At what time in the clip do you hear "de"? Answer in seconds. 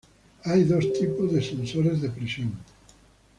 1.31-1.43, 2.01-2.09